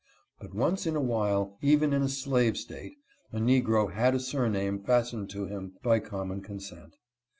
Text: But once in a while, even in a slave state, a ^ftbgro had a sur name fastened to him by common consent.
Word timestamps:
But 0.39 0.55
once 0.55 0.87
in 0.87 0.95
a 0.95 0.99
while, 0.99 1.59
even 1.61 1.93
in 1.93 2.01
a 2.01 2.09
slave 2.09 2.57
state, 2.57 2.93
a 3.31 3.37
^ftbgro 3.37 3.93
had 3.93 4.15
a 4.15 4.19
sur 4.19 4.49
name 4.49 4.79
fastened 4.81 5.29
to 5.29 5.45
him 5.45 5.73
by 5.83 5.99
common 5.99 6.41
consent. 6.41 6.95